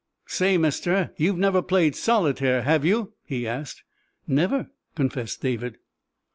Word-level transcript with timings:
"Say, 0.25 0.57
mister, 0.57 1.13
you've 1.17 1.37
never 1.37 1.61
played 1.61 1.95
solitaire, 1.95 2.63
have 2.63 2.83
you?" 2.83 3.13
he 3.23 3.47
asked. 3.47 3.83
"Never," 4.25 4.71
confessed 4.95 5.41
David. 5.41 5.77